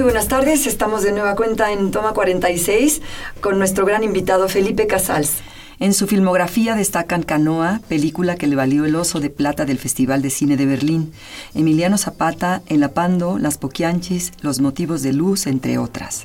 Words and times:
Muy 0.00 0.04
buenas 0.04 0.28
tardes, 0.28 0.66
estamos 0.66 1.02
de 1.02 1.12
nueva 1.12 1.36
cuenta 1.36 1.72
en 1.72 1.90
Toma 1.90 2.14
46 2.14 3.02
con 3.42 3.58
nuestro 3.58 3.84
gran 3.84 4.02
invitado 4.02 4.48
Felipe 4.48 4.86
Casals. 4.86 5.32
En 5.78 5.92
su 5.92 6.06
filmografía 6.06 6.74
destacan 6.74 7.22
Canoa, 7.22 7.82
película 7.86 8.36
que 8.36 8.46
le 8.46 8.56
valió 8.56 8.86
el 8.86 8.96
oso 8.96 9.20
de 9.20 9.28
plata 9.28 9.66
del 9.66 9.78
Festival 9.78 10.22
de 10.22 10.30
Cine 10.30 10.56
de 10.56 10.64
Berlín, 10.64 11.12
Emiliano 11.54 11.98
Zapata, 11.98 12.62
El 12.66 12.82
Apando, 12.82 13.36
Las 13.36 13.58
Poquianchis, 13.58 14.32
Los 14.40 14.60
Motivos 14.60 15.02
de 15.02 15.12
Luz, 15.12 15.46
entre 15.46 15.76
otras. 15.76 16.22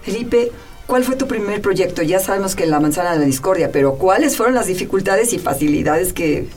Felipe, 0.00 0.50
¿cuál 0.86 1.04
fue 1.04 1.16
tu 1.16 1.26
primer 1.26 1.60
proyecto? 1.60 2.00
Ya 2.00 2.18
sabemos 2.18 2.56
que 2.56 2.64
La 2.64 2.80
Manzana 2.80 3.12
de 3.12 3.18
la 3.18 3.26
Discordia, 3.26 3.70
pero 3.72 3.96
¿cuáles 3.96 4.38
fueron 4.38 4.54
las 4.54 4.68
dificultades 4.68 5.34
y 5.34 5.38
facilidades 5.38 6.14
que 6.14 6.48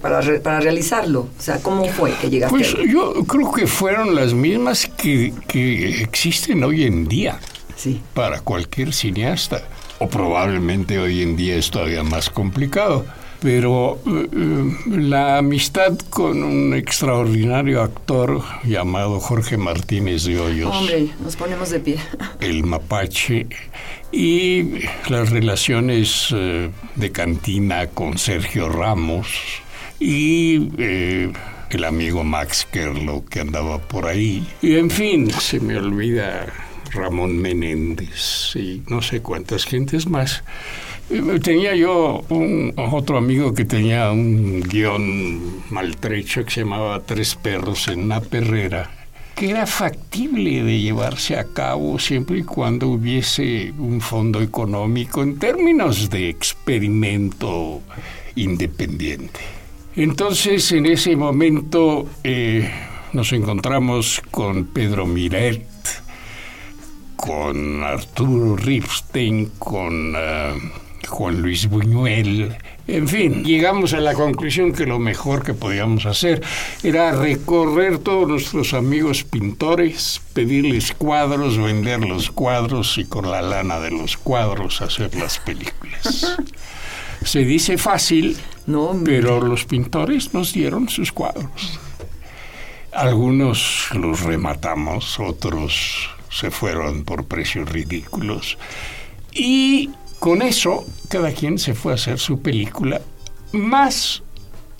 para, 0.00 0.20
para 0.42 0.60
realizarlo? 0.60 1.28
O 1.38 1.42
sea, 1.42 1.60
¿cómo 1.60 1.84
fue 1.86 2.12
que 2.20 2.30
llegaste? 2.30 2.56
Pues 2.56 2.74
yo 2.88 3.24
creo 3.24 3.52
que 3.52 3.66
fueron 3.66 4.14
las 4.14 4.34
mismas 4.34 4.86
que, 4.96 5.32
que 5.48 6.02
existen 6.02 6.62
hoy 6.64 6.84
en 6.84 7.06
día 7.06 7.38
sí. 7.76 8.00
para 8.14 8.40
cualquier 8.40 8.92
cineasta. 8.92 9.62
O 9.98 10.08
probablemente 10.08 10.98
hoy 10.98 11.22
en 11.22 11.36
día 11.36 11.56
es 11.56 11.70
todavía 11.70 12.02
más 12.02 12.28
complicado. 12.28 13.04
Pero 13.40 14.00
uh, 14.06 14.72
la 14.86 15.36
amistad 15.36 15.98
con 16.08 16.42
un 16.42 16.72
extraordinario 16.74 17.82
actor 17.82 18.42
llamado 18.64 19.20
Jorge 19.20 19.58
Martínez 19.58 20.24
de 20.24 20.40
Hoyos. 20.40 20.74
Hombre, 20.74 21.10
nos 21.22 21.36
ponemos 21.36 21.68
de 21.68 21.80
pie. 21.80 21.98
El 22.40 22.64
mapache. 22.64 23.46
Y 24.16 24.84
las 25.08 25.30
relaciones 25.30 26.30
uh, 26.30 26.70
de 26.94 27.10
cantina 27.10 27.88
con 27.88 28.16
Sergio 28.16 28.68
Ramos 28.68 29.26
y 29.98 30.68
eh, 30.78 31.32
el 31.70 31.84
amigo 31.84 32.22
Max 32.22 32.64
Kerlo 32.70 33.24
que 33.28 33.40
andaba 33.40 33.78
por 33.78 34.06
ahí. 34.06 34.46
Y 34.62 34.76
en 34.76 34.88
fin, 34.88 35.32
se 35.32 35.58
me 35.58 35.76
olvida 35.76 36.46
Ramón 36.92 37.38
Menéndez 37.38 38.54
y 38.54 38.82
no 38.88 39.02
sé 39.02 39.20
cuántas 39.20 39.64
gentes 39.64 40.06
más. 40.06 40.44
Tenía 41.42 41.74
yo 41.74 42.24
un, 42.28 42.72
otro 42.76 43.18
amigo 43.18 43.52
que 43.52 43.64
tenía 43.64 44.12
un 44.12 44.60
guion 44.62 45.64
maltrecho 45.70 46.44
que 46.44 46.50
se 46.52 46.60
llamaba 46.60 47.00
Tres 47.00 47.34
perros 47.34 47.88
en 47.88 48.04
una 48.04 48.20
perrera, 48.20 48.90
que 49.34 49.50
era 49.50 49.66
factible 49.66 50.62
de 50.62 50.80
llevarse 50.80 51.36
a 51.36 51.44
cabo 51.44 51.98
siempre 51.98 52.38
y 52.38 52.42
cuando 52.44 52.88
hubiese 52.88 53.72
un 53.78 54.00
fondo 54.00 54.40
económico 54.40 55.22
en 55.22 55.38
términos 55.38 56.08
de 56.10 56.28
experimento 56.28 57.80
independiente. 58.36 59.40
Entonces, 59.96 60.70
en 60.72 60.86
ese 60.86 61.16
momento 61.16 62.08
eh, 62.22 62.70
nos 63.12 63.32
encontramos 63.32 64.22
con 64.30 64.66
Pedro 64.66 65.06
Miret, 65.06 65.64
con 67.16 67.82
Arturo 67.82 68.56
Ripstein, 68.56 69.52
con 69.58 70.14
uh, 70.14 70.83
Juan 71.06 71.42
Luis 71.42 71.68
Buñuel. 71.68 72.56
En 72.86 73.08
fin, 73.08 73.44
llegamos 73.44 73.94
a 73.94 74.00
la 74.00 74.14
conclusión 74.14 74.72
que 74.72 74.86
lo 74.86 74.98
mejor 74.98 75.42
que 75.42 75.54
podíamos 75.54 76.06
hacer 76.06 76.42
era 76.82 77.12
recorrer 77.12 77.98
todos 77.98 78.28
nuestros 78.28 78.74
amigos 78.74 79.24
pintores, 79.24 80.20
pedirles 80.32 80.92
cuadros, 80.92 81.56
vender 81.56 82.00
los 82.00 82.30
cuadros 82.30 82.98
y 82.98 83.04
con 83.04 83.30
la 83.30 83.40
lana 83.40 83.80
de 83.80 83.90
los 83.90 84.16
cuadros 84.16 84.82
hacer 84.82 85.14
las 85.14 85.38
películas. 85.38 86.36
Se 87.24 87.40
dice 87.44 87.78
fácil, 87.78 88.36
no, 88.66 89.00
pero 89.02 89.40
los 89.40 89.64
pintores 89.64 90.34
nos 90.34 90.52
dieron 90.52 90.88
sus 90.90 91.10
cuadros. 91.10 91.80
Algunos 92.92 93.88
los 93.94 94.20
rematamos, 94.20 95.18
otros 95.18 96.10
se 96.30 96.50
fueron 96.50 97.04
por 97.04 97.24
precios 97.24 97.68
ridículos. 97.68 98.58
Y 99.32 99.90
con 100.24 100.40
eso, 100.40 100.86
cada 101.10 101.32
quien 101.32 101.58
se 101.58 101.74
fue 101.74 101.92
a 101.92 101.96
hacer 101.96 102.18
su 102.18 102.40
película, 102.40 102.98
más 103.52 104.22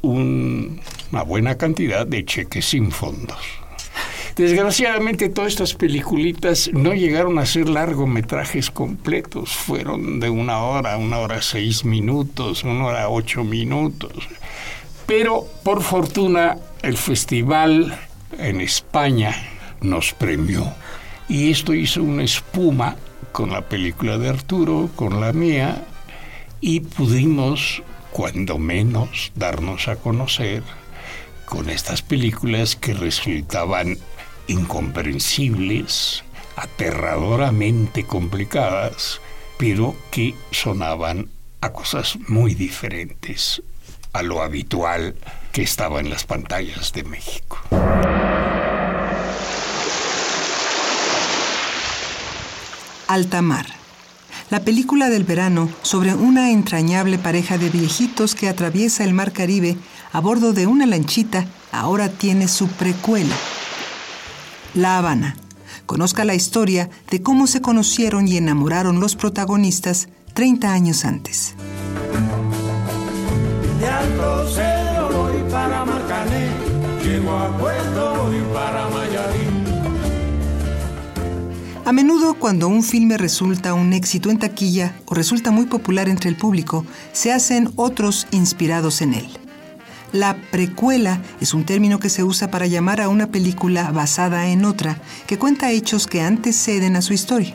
un, 0.01 0.81
una 1.13 1.23
buena 1.23 1.59
cantidad 1.59 2.07
de 2.07 2.25
cheques 2.25 2.65
sin 2.65 2.91
fondos. 2.91 3.37
Desgraciadamente 4.37 5.29
todas 5.29 5.53
estas 5.53 5.75
peliculitas 5.75 6.71
no 6.73 6.95
llegaron 6.95 7.39
a 7.39 7.45
ser 7.45 7.69
largometrajes 7.69 8.71
completos, 8.71 9.55
fueron 9.55 10.19
de 10.19 10.31
una 10.31 10.63
hora, 10.63 10.97
una 10.97 11.19
hora 11.19 11.43
seis 11.43 11.85
minutos, 11.85 12.65
una 12.65 12.87
hora 12.87 13.11
ocho 13.11 13.45
minutos. 13.45 14.15
Pero 15.05 15.47
por 15.63 15.83
fortuna 15.83 16.57
el 16.81 16.97
festival 16.97 17.95
en 18.39 18.63
España 18.63 19.35
nos 19.83 20.15
premió 20.15 20.73
y 21.29 21.51
esto 21.51 21.75
hizo 21.75 22.03
una 22.03 22.23
espuma 22.23 22.97
con 23.35 23.51
la 23.51 23.63
película 23.63 24.17
de 24.17 24.29
Arturo, 24.29 24.89
con 24.95 25.21
la 25.21 25.33
mía, 25.33 25.85
y 26.61 26.79
pudimos, 26.79 27.83
cuando 28.13 28.59
menos, 28.59 29.33
darnos 29.35 29.89
a 29.89 29.97
conocer 29.97 30.63
con 31.45 31.69
estas 31.69 32.01
películas 32.01 32.77
que 32.77 32.95
resultaban 32.95 33.99
incomprensibles, 34.47 36.23
aterradoramente 36.55 38.05
complicadas, 38.05 39.21
pero 39.59 39.97
que 40.13 40.37
sonaban 40.53 41.29
a 41.61 41.73
cosas 41.73 42.17
muy 42.29 42.55
diferentes 42.55 43.65
a 44.13 44.23
lo 44.23 44.43
habitual 44.43 45.17
que 45.51 45.63
estaba 45.63 45.99
en 45.99 46.09
las 46.09 46.23
pantallas 46.23 46.93
de 46.93 47.03
México. 47.03 47.59
Altamar. 53.09 53.67
La 54.51 54.61
película 54.61 55.09
del 55.09 55.25
verano 55.25 55.69
sobre 55.83 56.15
una 56.15 56.51
entrañable 56.51 57.19
pareja 57.19 57.59
de 57.59 57.71
viejitos 57.71 58.35
que 58.35 58.49
atraviesa 58.49 59.05
el 59.05 59.15
mar 59.15 59.33
Caribe 59.33 59.77
a 60.13 60.21
bordo 60.21 60.53
de 60.53 60.67
una 60.67 60.87
lanchita 60.87 61.47
ahora 61.73 62.09
tiene 62.09 62.49
su 62.49 62.69
precuela. 62.69 63.35
La 64.75 64.99
Habana. 64.99 65.37
Conozca 65.87 66.25
la 66.25 66.35
historia 66.35 66.89
de 67.11 67.23
cómo 67.23 67.47
se 67.47 67.61
conocieron 67.61 68.27
y 68.29 68.37
enamoraron 68.37 69.01
los 69.01 69.17
protagonistas 69.17 70.09
30 70.35 70.73
años 70.73 71.05
antes. 71.05 71.55
De 73.81 73.87
para 75.51 75.85
llego 77.03 77.39
a 77.39 77.59
Puerto 77.59 78.31
para. 78.53 79.04
A 81.87 81.93
menudo 81.93 82.33
cuando 82.33 82.67
un 82.67 82.83
filme 82.83 83.19
resulta 83.19 83.75
un 83.75 83.93
éxito 83.93 84.31
en 84.31 84.39
taquilla 84.39 84.97
o 85.05 85.15
resulta 85.15 85.51
muy 85.51 85.67
popular 85.67 86.09
entre 86.09 86.31
el 86.31 86.37
público, 86.37 86.87
se 87.13 87.31
hacen 87.31 87.71
otros 87.77 88.27
inspirados 88.31 89.03
en 89.03 89.13
él. 89.13 89.29
La 90.11 90.35
precuela 90.51 91.21
es 91.43 91.53
un 91.53 91.67
término 91.67 91.99
que 91.99 92.09
se 92.09 92.25
usa 92.25 92.51
para 92.51 92.67
llamar 92.67 93.03
a 93.03 93.11
una 93.11 93.27
película 93.27 93.91
basada 93.91 94.49
en 94.49 94.65
otra 94.65 94.97
que 95.27 95.39
cuenta 95.39 95.73
hechos 95.73 96.07
que 96.07 96.23
anteceden 96.23 96.97
a 96.97 97.03
su 97.03 97.13
historia. 97.13 97.55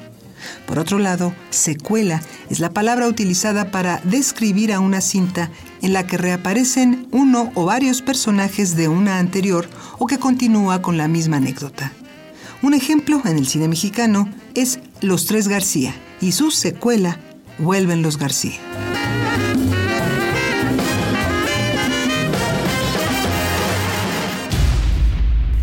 Por 0.68 0.78
otro 0.78 1.00
lado, 1.00 1.34
secuela 1.50 2.22
es 2.52 2.60
la 2.60 2.70
palabra 2.70 3.08
utilizada 3.08 3.72
para 3.72 4.00
describir 4.04 4.74
a 4.74 4.80
una 4.80 5.02
cinta 5.02 5.50
en 5.82 5.92
la 5.92 6.06
que 6.06 6.18
reaparecen 6.18 7.08
uno 7.12 7.52
o 7.56 7.66
varios 7.66 8.04
personajes 8.04 8.76
de 8.76 8.90
una 8.90 9.18
anterior 9.18 9.68
o 9.98 10.06
que 10.06 10.20
continúa 10.20 10.84
con 10.84 10.98
la 10.98 11.08
misma 11.08 11.38
anécdota. 11.38 11.94
Un 12.62 12.74
ejemplo 12.74 13.22
en 13.24 13.38
el 13.38 13.48
cine 13.48 13.70
mexicano 13.70 14.30
es 14.54 14.80
Los 15.00 15.26
Tres 15.26 15.48
García 15.48 15.96
y 16.20 16.34
su 16.34 16.52
secuela, 16.52 17.18
vuelven 17.58 18.02
los 18.02 18.18
García. 18.18 18.60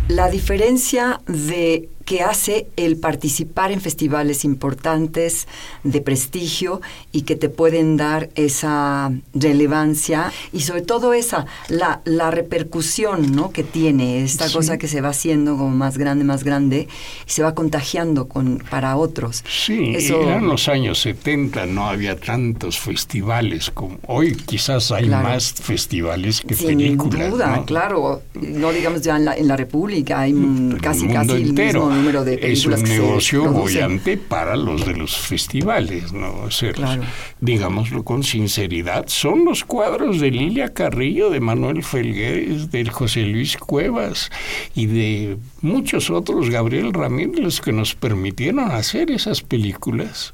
La 0.07 0.31
diferencia 0.31 1.21
de 1.27 1.91
que 2.07 2.21
hace 2.21 2.67
el 2.77 2.95
participar 2.95 3.73
en 3.73 3.81
festivales 3.81 4.45
importantes 4.45 5.45
de 5.83 5.99
prestigio 5.99 6.79
y 7.11 7.23
que 7.23 7.35
te 7.35 7.49
pueden 7.49 7.97
dar 7.97 8.29
esa 8.35 9.11
relevancia 9.33 10.31
y 10.53 10.61
sobre 10.61 10.83
todo 10.83 11.13
esa, 11.13 11.47
la, 11.67 11.99
la 12.05 12.31
repercusión 12.31 13.35
¿no? 13.35 13.51
que 13.51 13.65
tiene, 13.65 14.23
esta 14.23 14.49
cosa 14.49 14.77
que 14.77 14.87
se 14.87 15.01
va 15.01 15.09
haciendo 15.09 15.57
como 15.57 15.71
más 15.71 15.97
grande, 15.97 16.23
más 16.23 16.45
grande 16.45 16.87
y 17.27 17.29
se 17.29 17.43
va 17.43 17.53
contagiando 17.53 18.29
con, 18.29 18.63
para 18.69 18.95
otros. 18.95 19.43
Sí, 19.45 19.97
eran 19.97 20.47
los 20.47 20.69
años 20.69 20.99
70, 21.01 21.65
no 21.65 21.89
había 21.89 22.17
tantos 22.17 22.79
festivales 22.79 23.69
como 23.69 23.99
hoy, 24.07 24.33
quizás 24.33 24.93
hay 24.93 25.09
más 25.09 25.51
festivales 25.51 26.39
que 26.39 26.55
Sin 26.55 26.67
películas. 26.67 27.31
duda, 27.31 27.63
claro, 27.65 28.21
no 28.33 28.71
digamos 28.71 29.01
ya 29.01 29.17
en 29.17 29.25
la, 29.25 29.35
en 29.35 29.49
la 29.49 29.57
República, 29.57 30.21
hay 30.21 30.33
casi, 30.81 31.09
casi 31.09 31.31
el 31.33 31.51
mismo 31.51 31.96
número 31.97 32.23
de 32.23 32.37
películas 32.37 32.79
es 32.79 32.85
un 32.85 32.85
que 32.85 32.99
negocio 32.99 33.43
se 33.43 33.49
bollante 33.49 34.17
para 34.17 34.55
los 34.55 34.85
de 34.85 34.95
los 34.95 35.17
festivales, 35.17 36.13
¿no? 36.13 36.33
O 36.43 36.51
sea, 36.51 36.73
Claro. 36.73 37.03
Digámoslo 37.39 38.03
con 38.03 38.23
sinceridad, 38.23 39.05
son 39.07 39.45
los 39.45 39.63
cuadros 39.63 40.19
de 40.19 40.31
Lilia 40.31 40.73
Carrillo, 40.73 41.29
de 41.29 41.39
Manuel 41.39 41.83
Felguérez, 41.83 42.69
de 42.71 42.85
José 42.85 43.21
Luis 43.21 43.57
Cuevas 43.57 44.29
y 44.75 44.85
de 44.85 45.37
muchos 45.61 46.09
otros, 46.09 46.49
Gabriel 46.49 46.93
Ramírez, 46.93 47.39
los 47.39 47.61
que 47.61 47.71
nos 47.71 47.95
permitieron 47.95 48.71
hacer 48.71 49.11
esas 49.11 49.41
películas. 49.41 50.33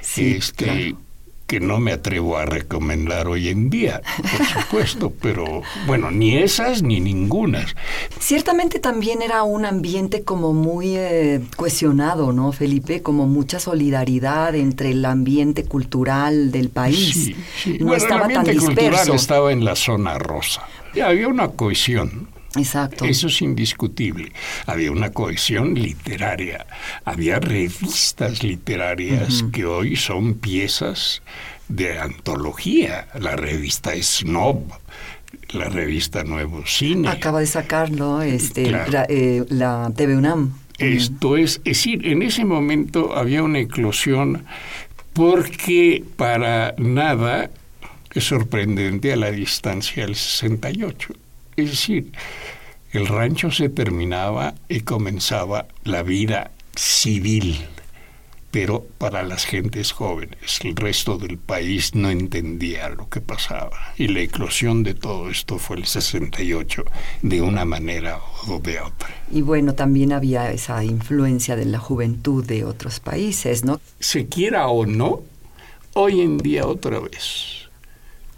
Sí, 0.00 0.34
este, 0.38 0.64
claro. 0.64 1.03
Que 1.46 1.60
no 1.60 1.78
me 1.78 1.92
atrevo 1.92 2.38
a 2.38 2.46
recomendar 2.46 3.26
hoy 3.28 3.48
en 3.48 3.68
día, 3.68 4.00
por 4.16 4.46
supuesto, 4.46 5.12
pero 5.20 5.62
bueno, 5.86 6.10
ni 6.10 6.38
esas 6.38 6.82
ni 6.82 7.00
ningunas. 7.00 7.74
Ciertamente 8.18 8.78
también 8.78 9.20
era 9.20 9.42
un 9.42 9.66
ambiente 9.66 10.22
como 10.24 10.52
muy 10.54 10.96
eh, 10.96 11.40
cohesionado, 11.56 12.32
¿no, 12.32 12.52
Felipe? 12.52 13.02
Como 13.02 13.26
mucha 13.26 13.60
solidaridad 13.60 14.54
entre 14.54 14.90
el 14.92 15.04
ambiente 15.04 15.64
cultural 15.64 16.50
del 16.50 16.70
país. 16.70 17.12
Sí, 17.12 17.36
sí. 17.62 17.76
No 17.78 17.88
Bueno, 17.88 18.02
estaba 18.02 18.22
el 18.26 18.28
tan 18.28 18.36
ambiente 18.38 18.64
cultural 18.64 18.90
disperso. 18.92 19.14
estaba 19.14 19.52
en 19.52 19.64
la 19.64 19.76
zona 19.76 20.18
rosa. 20.18 20.62
Y 20.94 21.00
había 21.00 21.28
una 21.28 21.48
cohesión. 21.48 22.28
Exacto. 22.56 23.04
Eso 23.04 23.26
es 23.28 23.42
indiscutible. 23.42 24.32
Había 24.66 24.92
una 24.92 25.10
cohesión 25.10 25.74
literaria. 25.74 26.66
Había 27.04 27.40
revistas 27.40 28.42
literarias 28.42 29.44
que 29.52 29.64
hoy 29.64 29.96
son 29.96 30.34
piezas 30.34 31.22
de 31.68 31.98
antología. 31.98 33.08
La 33.18 33.36
revista 33.36 33.92
Snob, 34.00 34.60
la 35.50 35.68
revista 35.68 36.24
Nuevo 36.24 36.64
Cine. 36.66 37.08
Acaba 37.08 37.40
de 37.40 37.46
sacarlo 37.46 38.22
este, 38.22 38.64
Claro. 38.64 38.90
la, 38.92 39.06
eh, 39.08 39.44
la 39.48 39.92
TV 39.96 40.16
UNAM. 40.16 40.54
Esto 40.78 41.36
es, 41.36 41.56
es 41.58 41.64
decir, 41.64 42.06
en 42.06 42.22
ese 42.22 42.44
momento 42.44 43.14
había 43.16 43.42
una 43.42 43.60
eclosión 43.60 44.44
porque 45.12 46.02
para 46.16 46.74
nada 46.78 47.50
es 48.12 48.24
sorprendente 48.24 49.12
a 49.12 49.16
la 49.16 49.30
distancia 49.30 50.04
del 50.04 50.16
68. 50.16 51.14
Es 51.56 51.70
decir, 51.70 52.12
el 52.92 53.06
rancho 53.06 53.50
se 53.50 53.68
terminaba 53.68 54.54
y 54.68 54.80
comenzaba 54.80 55.66
la 55.84 56.02
vida 56.02 56.50
civil, 56.76 57.64
pero 58.50 58.86
para 58.98 59.24
las 59.24 59.44
gentes 59.44 59.92
jóvenes. 59.92 60.60
El 60.62 60.76
resto 60.76 61.18
del 61.18 61.38
país 61.38 61.94
no 61.94 62.10
entendía 62.10 62.88
lo 62.88 63.08
que 63.08 63.20
pasaba. 63.20 63.94
Y 63.96 64.08
la 64.08 64.20
eclosión 64.20 64.84
de 64.84 64.94
todo 64.94 65.28
esto 65.28 65.58
fue 65.58 65.76
el 65.78 65.86
68, 65.86 66.84
de 67.22 67.42
una 67.42 67.64
manera 67.64 68.20
o 68.46 68.60
de 68.60 68.80
otra. 68.80 69.08
Y 69.30 69.42
bueno, 69.42 69.74
también 69.74 70.12
había 70.12 70.52
esa 70.52 70.84
influencia 70.84 71.56
de 71.56 71.64
la 71.64 71.78
juventud 71.78 72.44
de 72.44 72.64
otros 72.64 73.00
países, 73.00 73.64
¿no? 73.64 73.80
se 73.98 74.26
quiera 74.28 74.68
o 74.68 74.86
no, 74.86 75.22
hoy 75.94 76.20
en 76.20 76.38
día 76.38 76.66
otra 76.66 77.00
vez, 77.00 77.63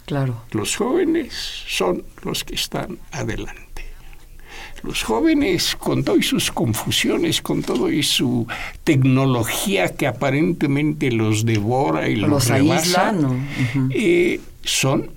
Claro. 0.06 0.42
los 0.52 0.76
jóvenes 0.76 1.34
son 1.66 2.04
los 2.22 2.44
que 2.44 2.54
están 2.54 2.98
adelante. 3.10 3.66
Los 4.82 5.02
jóvenes, 5.02 5.74
con 5.74 6.04
todas 6.04 6.26
sus 6.26 6.52
confusiones, 6.52 7.42
con 7.42 7.62
todo 7.62 7.90
y 7.90 8.04
su 8.04 8.46
tecnología 8.84 9.96
que 9.96 10.06
aparentemente 10.06 11.10
los 11.10 11.44
devora 11.44 12.08
y 12.08 12.14
los, 12.14 12.30
Los 12.30 12.50
eh, 13.90 14.40
son 14.62 15.10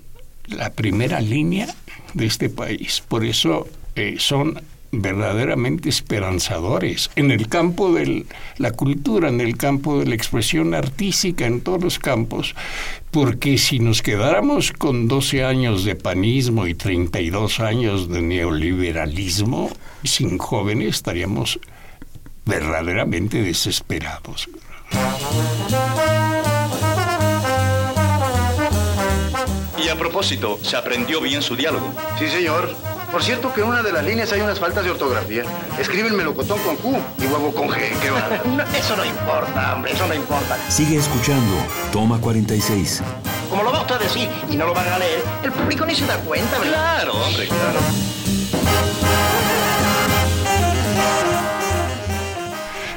la 0.48 0.70
primera 0.70 1.20
línea 1.20 1.72
de 2.14 2.26
este 2.26 2.48
país. 2.48 3.02
Por 3.06 3.24
eso 3.24 3.68
eh, 3.94 4.16
son 4.18 4.60
verdaderamente 4.92 5.88
esperanzadores 5.88 7.10
en 7.16 7.30
el 7.30 7.48
campo 7.48 7.92
de 7.92 8.26
la 8.58 8.72
cultura, 8.72 9.28
en 9.28 9.40
el 9.40 9.56
campo 9.56 10.00
de 10.00 10.06
la 10.06 10.14
expresión 10.14 10.74
artística, 10.74 11.46
en 11.46 11.60
todos 11.60 11.82
los 11.82 11.98
campos, 11.98 12.54
porque 13.10 13.58
si 13.58 13.78
nos 13.78 14.02
quedáramos 14.02 14.72
con 14.72 15.06
12 15.08 15.44
años 15.44 15.84
de 15.84 15.94
panismo 15.94 16.66
y 16.66 16.74
32 16.74 17.60
años 17.60 18.08
de 18.08 18.22
neoliberalismo, 18.22 19.70
sin 20.04 20.38
jóvenes 20.38 20.96
estaríamos 20.96 21.60
verdaderamente 22.44 23.42
desesperados. 23.42 24.48
Y 29.82 29.88
a 29.88 29.96
propósito, 29.96 30.58
¿se 30.62 30.76
aprendió 30.76 31.20
bien 31.20 31.42
su 31.42 31.56
diálogo? 31.56 31.94
Sí, 32.18 32.28
señor. 32.28 32.89
Por 33.12 33.24
cierto 33.24 33.52
que 33.52 33.60
en 33.60 33.66
una 33.66 33.82
de 33.82 33.92
las 33.92 34.04
líneas 34.04 34.32
hay 34.32 34.40
unas 34.40 34.60
faltas 34.60 34.84
de 34.84 34.92
ortografía. 34.92 35.42
Escriben 35.78 36.14
melocotón 36.14 36.60
con 36.60 36.76
Q 36.76 36.96
y 37.18 37.26
huevo 37.26 37.52
con 37.52 37.68
G. 37.68 37.90
¿Qué 38.00 38.10
va? 38.10 38.40
No, 38.44 38.62
eso 38.76 38.96
no 38.96 39.04
importa, 39.04 39.74
hombre, 39.74 39.92
eso 39.92 40.06
no 40.06 40.14
importa. 40.14 40.56
Sigue 40.70 40.96
escuchando. 40.96 41.56
Toma 41.90 42.20
46. 42.20 43.02
Como 43.48 43.64
lo 43.64 43.72
va 43.72 43.80
usted 43.80 43.96
a 43.96 43.98
decir 43.98 44.28
y 44.48 44.54
no 44.54 44.66
lo 44.66 44.74
van 44.74 44.88
a 44.88 44.98
leer, 44.98 45.24
el 45.42 45.50
público 45.50 45.84
ni 45.86 45.96
se 45.96 46.06
da 46.06 46.18
cuenta, 46.18 46.56
¿verdad? 46.60 47.02
Claro, 47.02 47.14
hombre, 47.14 47.48
claro. 47.48 47.80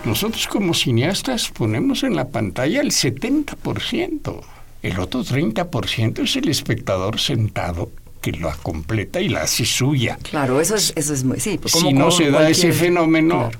Nosotros 0.05 0.47
como 0.47 0.75
cineastas 0.75 1.49
ponemos 1.49 2.03
en 2.03 2.15
la 2.15 2.27
pantalla 2.27 2.81
el 2.81 2.91
70%. 2.91 4.41
El 4.83 4.99
otro 4.99 5.23
30% 5.23 6.19
es 6.23 6.35
el 6.35 6.49
espectador 6.49 7.19
sentado 7.19 7.89
que 8.23 8.31
la 8.31 8.55
completa 8.55 9.19
y 9.21 9.27
la 9.29 9.41
hace 9.43 9.65
suya. 9.65 10.17
Claro, 10.31 10.59
eso 10.61 10.75
es, 10.75 10.93
eso 10.95 11.13
es 11.13 11.23
muy... 11.23 11.39
Sí, 11.39 11.59
pues 11.61 11.73
si 11.73 11.93
no 11.93 12.09
se 12.09 12.31
da 12.31 12.39
cualquier- 12.39 12.51
ese 12.51 12.73
fenómeno, 12.73 13.49
Claro. 13.49 13.59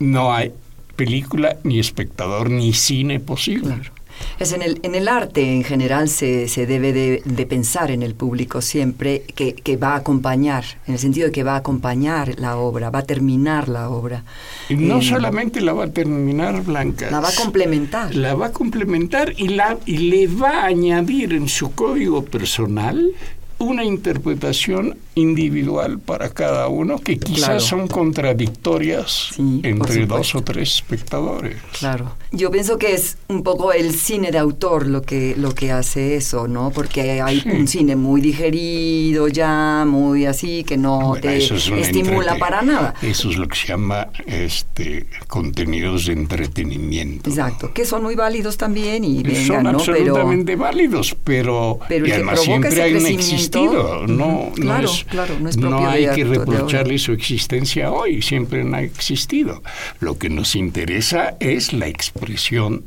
no 0.00 0.32
hay 0.34 0.50
película, 0.96 1.56
ni 1.62 1.78
espectador, 1.78 2.50
ni 2.50 2.72
cine 2.72 3.20
posible. 3.20 3.74
Claro. 3.74 3.90
Es 4.38 4.52
en 4.52 4.62
el, 4.62 4.78
en 4.84 4.94
el 4.94 5.08
arte 5.08 5.42
en 5.42 5.64
general 5.64 6.08
se, 6.08 6.46
se 6.46 6.64
debe 6.66 6.92
de, 6.92 7.22
de 7.24 7.46
pensar 7.46 7.90
en 7.90 8.02
el 8.04 8.14
público 8.14 8.60
siempre 8.60 9.22
que, 9.34 9.54
que 9.54 9.76
va 9.76 9.94
a 9.94 9.96
acompañar, 9.96 10.64
en 10.86 10.94
el 10.94 11.00
sentido 11.00 11.26
de 11.26 11.32
que 11.32 11.42
va 11.42 11.54
a 11.54 11.56
acompañar 11.56 12.38
la 12.38 12.56
obra, 12.56 12.90
va 12.90 13.00
a 13.00 13.04
terminar 13.04 13.68
la 13.68 13.88
obra. 13.88 14.22
Y 14.68 14.74
no 14.76 14.98
Eh, 14.98 15.02
solamente 15.02 15.60
la 15.60 15.72
va 15.72 15.84
a 15.84 15.90
terminar 15.90 16.62
Blanca. 16.62 17.10
La 17.10 17.20
va 17.20 17.30
a 17.30 17.34
complementar. 17.34 18.14
La 18.14 18.34
va 18.34 18.46
a 18.46 18.52
complementar 18.52 19.32
y, 19.36 19.48
la, 19.48 19.78
y 19.86 19.96
le 20.10 20.26
va 20.28 20.62
a 20.62 20.66
añadir 20.66 21.32
en 21.32 21.48
su 21.48 21.72
código 21.72 22.24
personal 22.24 23.10
una 23.62 23.84
interpretación 23.84 24.96
individual 25.14 25.98
para 25.98 26.30
cada 26.30 26.68
uno 26.68 26.98
que 26.98 27.18
quizás 27.18 27.44
Claro. 27.44 27.60
son 27.60 27.88
contradictorias 27.88 29.30
Sí, 29.36 29.60
entre 29.62 30.06
dos 30.06 30.34
o 30.34 30.42
tres 30.42 30.76
espectadores. 30.76 31.56
Claro. 31.78 32.16
Yo 32.32 32.50
pienso 32.50 32.78
que 32.78 32.94
es 32.94 33.18
un 33.28 33.42
poco 33.42 33.72
el 33.72 33.92
cine 33.94 34.30
de 34.30 34.38
autor 34.38 34.86
lo 34.86 35.02
que, 35.02 35.34
lo 35.36 35.54
que 35.54 35.70
hace 35.70 36.16
eso, 36.16 36.48
¿no? 36.48 36.70
Porque 36.70 37.20
hay 37.20 37.40
Sí. 37.40 37.48
un 37.50 37.68
cine 37.68 37.96
muy 37.96 38.20
digerido 38.20 39.28
ya, 39.28 39.84
muy 39.86 40.26
así, 40.26 40.64
que 40.64 40.76
no 40.76 40.98
Bueno, 41.10 41.20
te 41.22 41.36
es 41.36 41.50
estimula 41.50 42.36
para 42.38 42.62
nada. 42.62 42.94
Eso 43.02 43.30
es 43.30 43.36
lo 43.36 43.46
que 43.48 43.56
se 43.56 43.66
llama 43.68 44.08
este 44.26 45.06
contenidos 45.28 46.06
de 46.06 46.12
entretenimiento. 46.14 47.28
Exacto, 47.30 47.72
que 47.72 47.84
son 47.84 48.02
muy 48.02 48.14
válidos 48.14 48.56
también 48.56 49.04
y 49.04 49.16
Son 49.16 49.24
vengan, 49.24 49.62
¿no? 49.64 49.78
Pero 49.78 49.92
absolutamente 49.94 50.56
válidos, 50.56 51.16
pero, 51.24 51.78
Pero 51.88 52.06
y 52.06 52.12
además 52.12 52.40
siempre 52.40 52.82
han 52.82 53.06
existido. 53.06 54.06
No, 54.06 54.24
ujú, 54.26 54.48
no 54.48 54.52
claro, 54.54 54.88
claro, 55.04 55.38
no 55.38 55.48
es 55.48 55.56
no 55.56 55.88
hay 55.88 56.08
que 56.14 56.24
reprocharle 56.24 56.98
su 56.98 57.12
existencia 57.12 57.90
hoy, 57.90 58.22
siempre 58.22 58.62
han 58.62 58.74
existido. 58.74 59.62
Lo 60.00 60.18
que 60.18 60.28
nos 60.28 60.54
interesa 60.56 61.36
es 61.40 61.72
la 61.72 61.86
expresión 61.86 62.84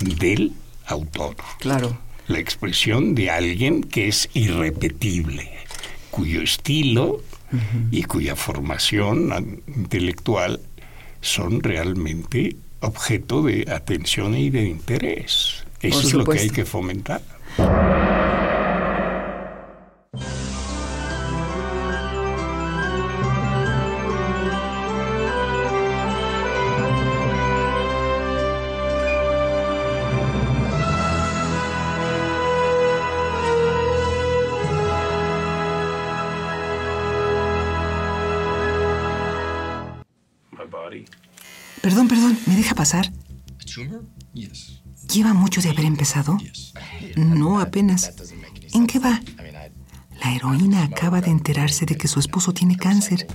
del 0.00 0.52
autor, 0.86 1.36
claro, 1.58 1.98
la 2.26 2.38
expresión 2.38 3.14
de 3.14 3.30
alguien 3.30 3.82
que 3.82 4.08
es 4.08 4.28
irrepetible, 4.34 5.50
cuyo 6.10 6.42
estilo 6.42 7.22
y 7.90 8.04
cuya 8.04 8.36
formación 8.36 9.62
intelectual 9.66 10.60
son 11.20 11.62
realmente 11.62 12.56
objeto 12.80 13.42
de 13.42 13.66
atención 13.70 14.36
y 14.36 14.50
de 14.50 14.64
interés. 14.64 15.64
Eso 15.80 16.00
es 16.00 16.14
lo 16.14 16.24
que 16.24 16.38
hay 16.38 16.50
que 16.50 16.64
fomentar. 16.64 17.22
Perdón, 41.82 42.08
perdón, 42.08 42.38
¿me 42.46 42.56
deja 42.56 42.74
pasar? 42.74 43.10
¿Lleva 45.12 45.32
mucho 45.32 45.60
de 45.60 45.70
haber 45.70 45.84
empezado? 45.84 46.38
No, 47.16 47.60
apenas. 47.60 48.12
¿En 48.72 48.86
qué 48.86 48.98
va? 48.98 49.20
La 50.22 50.34
heroína 50.34 50.84
acaba 50.84 51.20
de 51.20 51.30
enterarse 51.30 51.86
de 51.86 51.96
que 51.96 52.08
su 52.08 52.20
esposo 52.20 52.52
tiene 52.52 52.76
cáncer. 52.76 53.26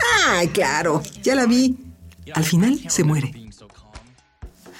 ¡Ah, 0.00 0.42
claro! 0.52 1.02
Ya 1.22 1.34
la 1.34 1.46
vi. 1.46 1.76
Al 2.34 2.44
final 2.44 2.80
se 2.88 3.04
muere. 3.04 3.32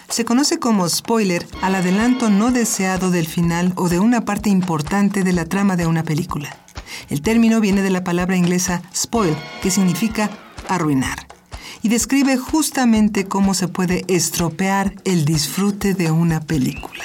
Se 0.09 0.25
conoce 0.25 0.59
como 0.59 0.89
spoiler 0.89 1.47
al 1.63 1.75
adelanto 1.75 2.31
no 2.31 2.51
deseado 2.51 3.11
del 3.11 3.27
final 3.27 3.73
o 3.77 3.89
de 3.89 3.99
una 3.99 4.25
parte 4.25 4.51
importante 4.51 5.23
de 5.23 5.33
la 5.33 5.45
trama 5.47 5.77
de 5.77 5.87
una 5.87 6.03
película. 6.03 6.57
El 7.09 7.23
término 7.23 7.61
viene 7.61 7.83
de 7.83 7.91
la 7.91 8.05
palabra 8.05 8.37
inglesa 8.37 8.83
spoil, 8.95 9.37
que 9.63 9.71
significa 9.71 10.31
arruinar 10.69 11.26
y 11.87 11.89
describe 11.89 12.37
justamente 12.37 13.27
cómo 13.27 13.55
se 13.55 13.69
puede 13.69 14.05
estropear 14.09 14.95
el 15.05 15.25
disfrute 15.25 15.95
de 15.95 16.11
una 16.11 16.41
película. 16.41 17.05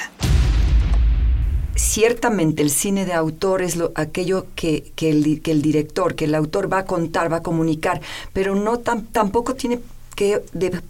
Ciertamente 1.76 2.62
el 2.62 2.70
cine 2.70 3.06
de 3.06 3.12
autor 3.12 3.62
es 3.62 3.76
lo, 3.76 3.92
aquello 3.94 4.48
que, 4.56 4.92
el, 4.96 5.40
que, 5.40 5.52
el, 5.52 5.62
director, 5.62 6.16
que 6.16 6.24
el 6.24 6.34
autor 6.34 6.72
va 6.72 6.78
a 6.78 6.84
contar, 6.84 7.32
va 7.32 7.36
a 7.36 7.42
comunicar, 7.44 8.00
pero 8.32 8.56
no 8.56 8.78
tampoco 8.78 9.54
tiene 9.54 9.78
que 10.16 10.42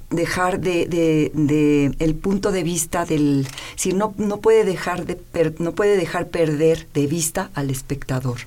dejar 0.08 0.60
de, 0.60 1.92
el 1.98 2.14
punto 2.14 2.50
de 2.50 2.62
vista 2.62 3.04
del 3.04 3.46
si 3.76 3.92
no 3.92 4.14
no 4.16 4.38
puede 4.38 4.64
dejar 4.64 5.04
de 5.04 5.20
no 5.58 5.72
puede 5.72 5.98
dejar 5.98 6.28
perder 6.28 6.88
de 6.94 7.06
vista 7.06 7.50
al 7.54 7.68
espectador 7.68 8.38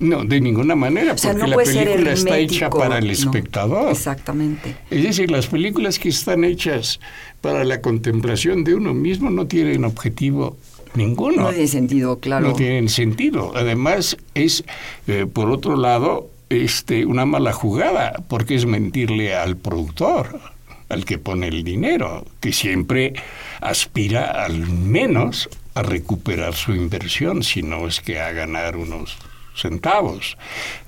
no, 0.00 0.24
de 0.24 0.40
ninguna 0.40 0.76
manera, 0.76 1.16
porque 1.16 1.46
la 1.46 1.56
película 1.56 2.12
está 2.12 2.38
hecha 2.38 2.70
para 2.70 2.98
el 2.98 3.10
espectador. 3.10 3.90
exactamente. 3.90 4.76
Es 4.90 5.02
decir, 5.02 5.30
las 5.30 5.48
películas 5.48 5.98
que 5.98 6.08
están 6.08 6.44
hechas 6.44 7.00
para 7.40 7.64
la 7.64 7.80
contemplación 7.80 8.62
de 8.62 8.74
uno 8.74 8.94
mismo 8.94 9.30
no 9.30 9.46
tienen 9.46 9.84
objetivo 9.84 10.56
ninguno. 10.94 11.42
No 11.42 11.50
tiene 11.50 11.66
sentido, 11.66 12.20
claro. 12.20 12.48
No 12.48 12.54
tienen 12.54 12.88
sentido. 12.88 13.52
Además, 13.56 14.16
es, 14.34 14.64
eh, 15.08 15.26
por 15.26 15.50
otro 15.50 15.76
lado, 15.76 16.30
este, 16.48 17.04
una 17.04 17.26
mala 17.26 17.52
jugada, 17.52 18.22
porque 18.28 18.54
es 18.54 18.66
mentirle 18.66 19.34
al 19.34 19.56
productor, 19.56 20.40
al 20.88 21.04
que 21.04 21.18
pone 21.18 21.48
el 21.48 21.64
dinero, 21.64 22.24
que 22.40 22.52
siempre 22.52 23.14
aspira 23.60 24.44
al 24.44 24.66
menos 24.68 25.48
a 25.74 25.82
recuperar 25.82 26.54
su 26.54 26.72
inversión, 26.72 27.42
si 27.42 27.62
no 27.62 27.86
es 27.86 28.00
que 28.00 28.20
a 28.20 28.32
ganar 28.32 28.76
unos 28.76 29.16
centavos. 29.58 30.36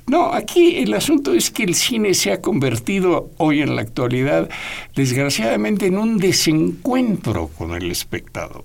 No, 0.07 0.33
aquí 0.33 0.79
el 0.79 0.95
asunto 0.95 1.35
es 1.35 1.51
que 1.51 1.65
el 1.65 1.75
cine 1.75 2.15
se 2.15 2.33
ha 2.33 2.41
convertido 2.41 3.31
hoy 3.37 3.61
en 3.61 3.77
la 3.77 3.83
actualidad, 3.83 4.49
desgraciadamente, 4.95 5.87
en 5.87 5.99
un 5.99 6.19
desencuentro 6.19 7.49
con 7.49 7.73
el 7.73 7.91
espectador. 7.91 8.65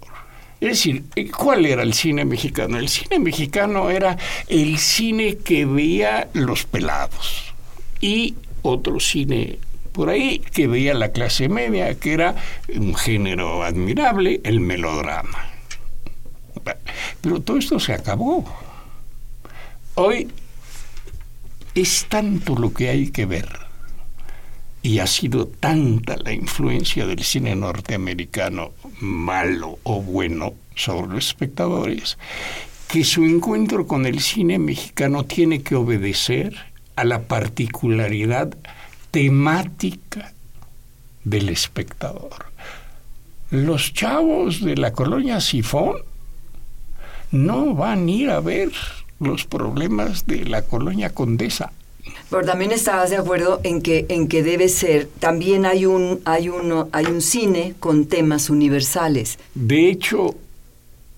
Es 0.62 0.70
decir, 0.70 1.04
¿cuál 1.38 1.66
era 1.66 1.84
el 1.84 1.94
cine 1.94 2.26
mexicano? 2.26 2.78
El 2.78 2.90
cine 2.90 3.20
mexicano 3.20 3.90
era 3.90 4.18
el 4.48 4.78
cine 4.78 5.38
que 5.38 5.66
veía 5.66 6.30
los 6.34 6.66
pelados 6.66 7.54
y 8.02 8.36
otro 8.62 9.00
cine 9.00 9.60
por 9.96 10.10
ahí 10.10 10.40
que 10.40 10.68
veía 10.68 10.94
la 10.94 11.10
clase 11.10 11.48
media, 11.48 11.98
que 11.98 12.14
era 12.14 12.36
un 12.76 12.96
género 12.96 13.64
admirable, 13.64 14.42
el 14.44 14.60
melodrama. 14.60 15.52
Pero 17.22 17.40
todo 17.40 17.58
esto 17.58 17.80
se 17.80 17.94
acabó. 17.94 18.44
Hoy 19.98 20.28
es 21.74 22.06
tanto 22.10 22.58
lo 22.58 22.74
que 22.74 22.90
hay 22.90 23.12
que 23.12 23.26
ver 23.26 23.48
y 24.82 25.00
ha 25.00 25.08
sido 25.08 25.48
tanta 25.48 26.18
la 26.18 26.34
influencia 26.34 27.06
del 27.06 27.24
cine 27.24 27.56
norteamericano, 27.56 28.72
malo 29.00 29.80
o 29.84 30.02
bueno, 30.02 30.54
sobre 30.76 31.14
los 31.14 31.28
espectadores, 31.28 32.18
que 32.90 33.06
su 33.06 33.24
encuentro 33.24 33.88
con 33.88 34.06
el 34.06 34.20
cine 34.20 34.60
mexicano 34.60 35.24
tiene 35.24 35.64
que 35.64 35.76
obedecer 35.76 36.54
a 36.98 37.06
la 37.06 37.22
particularidad 37.22 38.54
temática 39.12 40.34
del 41.24 41.48
espectador. 41.48 42.48
Los 43.50 43.94
chavos 43.94 44.60
de 44.60 44.76
la 44.76 44.92
colonia 44.92 45.40
Sifón 45.40 45.96
no 47.32 47.74
van 47.76 48.08
a 48.08 48.12
ir 48.12 48.30
a 48.30 48.42
ver 48.42 48.74
los 49.20 49.46
problemas 49.46 50.26
de 50.26 50.46
la 50.46 50.64
colonia 50.64 51.10
Condesa. 51.10 51.72
Pero 52.30 52.46
también 52.46 52.72
estabas 52.72 53.10
de 53.10 53.18
acuerdo 53.18 53.62
en 53.64 53.82
que 53.82 54.06
en 54.10 54.28
que 54.28 54.44
debe 54.44 54.70
ser 54.70 55.08
también 55.20 55.66
hay 55.66 55.86
un 55.86 56.22
hay 56.26 56.50
uno 56.50 56.90
hay 56.92 57.06
un 57.06 57.22
cine 57.22 57.76
con 57.80 58.06
temas 58.06 58.50
universales. 58.50 59.40
De 59.54 59.90
hecho 59.90 60.36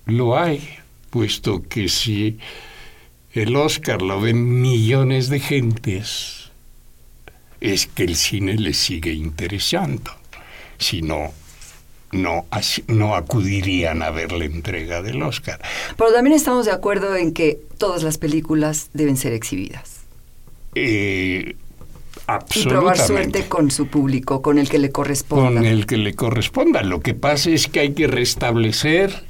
lo 0.06 0.38
hay, 0.38 0.62
puesto 1.10 1.63
que 1.68 1.89
si 1.89 2.38
el 3.34 3.56
Oscar 3.56 4.01
lo 4.01 4.22
ven 4.22 4.62
millones 4.62 5.30
de 5.30 5.39
gentes 5.39 6.51
es 7.60 7.88
que 7.88 8.04
el 8.04 8.16
cine 8.16 8.56
le 8.56 8.74
sigue 8.74 9.13
interesando. 9.13 10.12
Si 10.77 11.01
no, 11.01 11.34
no, 12.12 12.46
no 12.88 13.16
acudirían 13.16 14.02
a 14.02 14.10
ver 14.12 14.32
la 14.32 14.46
entrega 14.46 15.02
del 15.02 15.22
Oscar. 15.22 15.60
Pero 15.98 16.12
también 16.12 16.36
estamos 16.36 16.66
de 16.66 16.72
acuerdo 16.72 17.16
en 17.16 17.34
que 17.34 17.60
todas 17.78 18.04
las 18.04 18.18
películas 18.18 18.90
deben 18.94 19.18
ser 19.18 19.34
exhibidas. 19.34 20.02
Eh, 20.76 21.56
y 22.56 22.64
probar 22.66 22.98
suerte 22.98 23.48
con 23.48 23.72
su 23.72 23.88
público, 23.88 24.42
con 24.42 24.58
el 24.58 24.70
que 24.70 24.80
le 24.80 24.92
corresponda. 24.92 25.62
Con 25.62 25.66
el 25.66 25.86
que 25.86 25.98
le 25.98 26.14
corresponda. 26.14 26.84
Lo 26.84 27.00
que 27.00 27.14
pasa 27.14 27.50
es 27.50 27.68
que 27.68 27.80
hay 27.80 27.94
que 27.94 28.08
restablecer 28.08 29.24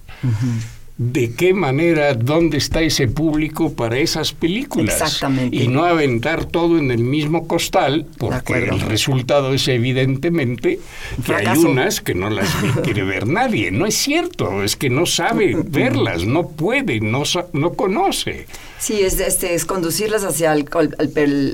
de 0.98 1.34
qué 1.34 1.54
manera, 1.54 2.16
dónde 2.16 2.58
está 2.58 2.82
ese 2.82 3.08
público 3.08 3.74
para 3.74 4.00
esas 4.00 4.34
películas. 4.34 5.00
Exactamente. 5.00 5.56
Y 5.56 5.68
no 5.68 5.86
aventar 5.86 6.46
todo 6.46 6.80
en 6.80 6.90
el 6.90 7.04
mismo 7.04 7.48
costal, 7.48 8.08
porque 8.18 8.54
el 8.54 8.80
resultado 8.82 9.54
es 9.54 9.68
evidentemente 9.68 10.80
que 11.24 11.36
hay 11.36 11.58
unas 11.58 12.02
que 12.02 12.16
no 12.16 12.32
las 12.32 12.50
quiere 12.84 13.04
ver 13.04 13.28
nadie. 13.28 13.72
No 13.72 13.86
es 13.86 13.96
cierto, 13.96 14.64
es 14.64 14.76
que 14.76 14.90
no 14.90 15.06
sabe 15.06 15.56
verlas, 15.68 16.26
no 16.26 16.50
puede, 16.50 17.00
no, 17.00 17.24
no 17.54 17.74
conoce. 17.74 18.48
Sí, 18.80 19.02
es, 19.02 19.20
este, 19.20 19.56
es 19.56 19.66
conducirlas 19.66 20.24
hacia 20.24 20.54
el, 20.54 20.66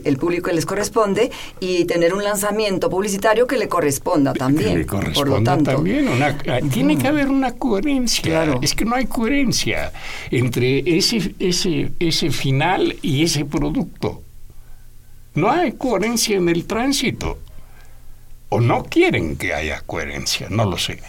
el, 0.03 0.17
público 0.17 0.49
que 0.49 0.55
les 0.55 0.65
corresponde 0.65 1.31
y 1.59 1.85
tener 1.85 2.13
un 2.13 2.23
lanzamiento 2.23 2.89
publicitario 2.89 3.47
que 3.47 3.57
le 3.57 3.67
corresponda 3.67 4.33
también. 4.33 4.71
Que 4.71 4.77
le 4.79 4.85
corresponda 4.85 5.57
también. 5.57 6.09
Ah, 6.21 6.59
tiene 6.71 6.97
que 6.97 7.07
haber 7.07 7.29
una 7.29 7.53
coherencia. 7.53 8.23
Claro. 8.23 8.59
Es 8.61 8.75
que 8.75 8.83
no 8.85 8.95
hay 8.95 9.05
coherencia 9.05 9.93
entre 10.31 10.79
ese, 10.97 11.33
ese, 11.39 11.91
ese 11.99 12.31
final 12.31 12.97
y 13.01 13.23
ese 13.23 13.45
producto. 13.45 14.21
No 15.35 15.49
hay 15.49 15.71
coherencia 15.73 16.37
en 16.37 16.49
el 16.49 16.65
tránsito. 16.65 17.39
O 18.49 18.59
no 18.59 18.83
quieren 18.83 19.35
que 19.35 19.53
haya 19.53 19.81
coherencia, 19.81 20.47
no 20.49 20.65
lo 20.65 20.77
sé. 20.77 20.99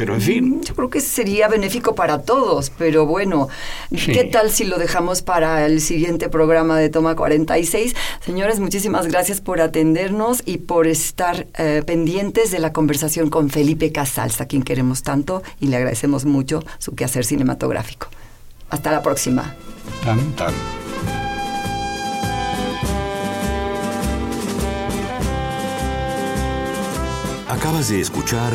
Pero 0.00 0.14
en 0.14 0.22
fin. 0.22 0.62
Yo 0.62 0.74
creo 0.74 0.88
que 0.88 1.02
sería 1.02 1.46
benéfico 1.46 1.94
para 1.94 2.22
todos, 2.22 2.70
pero 2.70 3.04
bueno, 3.04 3.50
¿qué 3.90 4.24
tal 4.24 4.50
si 4.50 4.64
lo 4.64 4.78
dejamos 4.78 5.20
para 5.20 5.66
el 5.66 5.82
siguiente 5.82 6.30
programa 6.30 6.78
de 6.78 6.88
Toma 6.88 7.14
46? 7.14 7.94
Señores, 8.24 8.60
muchísimas 8.60 9.08
gracias 9.08 9.42
por 9.42 9.60
atendernos 9.60 10.40
y 10.46 10.56
por 10.56 10.86
estar 10.86 11.48
eh, 11.58 11.82
pendientes 11.84 12.50
de 12.50 12.60
la 12.60 12.72
conversación 12.72 13.28
con 13.28 13.50
Felipe 13.50 13.92
Casals, 13.92 14.40
a 14.40 14.46
quien 14.46 14.62
queremos 14.62 15.02
tanto 15.02 15.42
y 15.60 15.66
le 15.66 15.76
agradecemos 15.76 16.24
mucho 16.24 16.64
su 16.78 16.94
quehacer 16.94 17.26
cinematográfico. 17.26 18.06
Hasta 18.70 18.92
la 18.92 19.02
próxima. 19.02 19.54
Tan, 20.02 20.32
tan. 20.32 20.54
Acabas 27.50 27.90
de 27.90 28.00
escuchar 28.00 28.54